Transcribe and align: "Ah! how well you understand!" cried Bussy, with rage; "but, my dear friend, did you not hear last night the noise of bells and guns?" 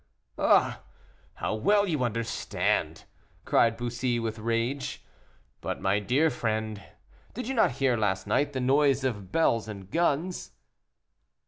"Ah! 0.39 0.81
how 1.35 1.53
well 1.53 1.85
you 1.87 2.03
understand!" 2.03 3.03
cried 3.45 3.77
Bussy, 3.77 4.19
with 4.19 4.39
rage; 4.39 5.05
"but, 5.61 5.79
my 5.79 5.99
dear 5.99 6.31
friend, 6.31 6.81
did 7.35 7.47
you 7.47 7.53
not 7.53 7.73
hear 7.73 7.95
last 7.95 8.25
night 8.25 8.53
the 8.53 8.59
noise 8.61 9.03
of 9.03 9.31
bells 9.31 9.67
and 9.67 9.91
guns?" 9.91 10.53